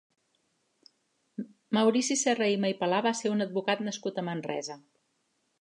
[1.77, 4.83] Maurici Serrahima i Palà va ser un advocat nascut a Manresa.